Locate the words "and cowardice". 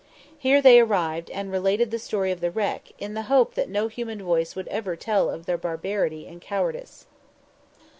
6.25-7.05